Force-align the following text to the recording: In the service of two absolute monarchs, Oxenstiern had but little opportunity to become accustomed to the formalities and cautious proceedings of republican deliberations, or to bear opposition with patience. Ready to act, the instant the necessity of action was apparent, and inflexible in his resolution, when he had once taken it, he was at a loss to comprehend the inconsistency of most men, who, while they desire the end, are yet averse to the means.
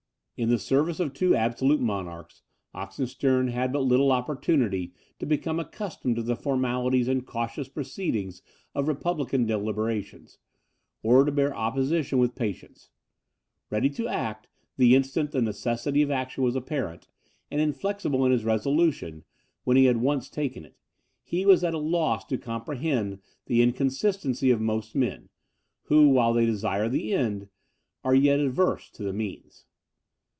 In 0.37 0.49
the 0.49 0.57
service 0.57 0.99
of 0.99 1.13
two 1.13 1.35
absolute 1.35 1.81
monarchs, 1.81 2.41
Oxenstiern 2.73 3.49
had 3.51 3.71
but 3.71 3.81
little 3.83 4.11
opportunity 4.11 4.91
to 5.19 5.27
become 5.27 5.59
accustomed 5.59 6.15
to 6.15 6.23
the 6.23 6.35
formalities 6.35 7.07
and 7.07 7.23
cautious 7.27 7.69
proceedings 7.69 8.41
of 8.73 8.87
republican 8.87 9.45
deliberations, 9.45 10.39
or 11.03 11.23
to 11.23 11.31
bear 11.31 11.55
opposition 11.55 12.17
with 12.17 12.33
patience. 12.33 12.89
Ready 13.69 13.87
to 13.91 14.07
act, 14.07 14.47
the 14.77 14.95
instant 14.95 15.29
the 15.29 15.43
necessity 15.43 16.01
of 16.01 16.09
action 16.09 16.43
was 16.43 16.55
apparent, 16.55 17.07
and 17.51 17.61
inflexible 17.61 18.25
in 18.25 18.31
his 18.31 18.43
resolution, 18.43 19.23
when 19.63 19.77
he 19.77 19.85
had 19.85 19.97
once 19.97 20.27
taken 20.27 20.65
it, 20.65 20.75
he 21.21 21.45
was 21.45 21.63
at 21.63 21.75
a 21.75 21.77
loss 21.77 22.25
to 22.25 22.39
comprehend 22.39 23.19
the 23.45 23.61
inconsistency 23.61 24.49
of 24.49 24.59
most 24.59 24.95
men, 24.95 25.29
who, 25.83 26.09
while 26.09 26.33
they 26.33 26.47
desire 26.47 26.89
the 26.89 27.13
end, 27.13 27.47
are 28.03 28.15
yet 28.15 28.39
averse 28.39 28.89
to 28.89 29.03
the 29.03 29.13
means. 29.13 29.65